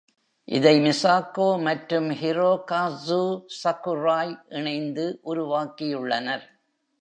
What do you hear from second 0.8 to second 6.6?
Misako மற்றும் Hirokazu Sakurai இணைந்து உருவாக்கியுள்ளனர்.